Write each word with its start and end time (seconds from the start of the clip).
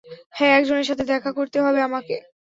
হ্যাঁ, 0.33 0.53
একজনের 0.57 0.87
সাথে 0.89 1.03
দেখা 1.05 1.31
করতে 1.33 1.57
হবে 1.61 1.79
আমাকে। 1.81 2.15